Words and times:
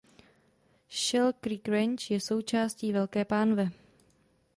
Schell 0.89 1.33
Creek 1.41 1.67
Range 1.67 2.07
je 2.13 2.19
součástí 2.19 2.91
Velké 2.93 3.25
pánve. 3.25 3.71